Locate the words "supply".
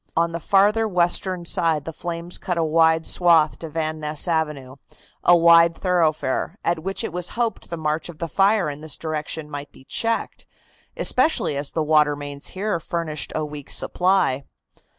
13.69-14.43